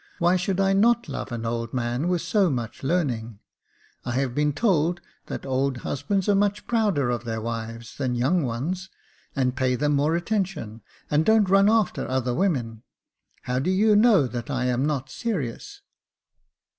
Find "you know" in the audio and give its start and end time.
13.69-14.25